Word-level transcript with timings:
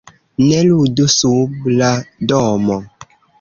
"Ne 0.45 0.61
ludu 0.69 1.05
sub 1.15 1.69
la 1.75 1.91
domo!" 2.33 2.81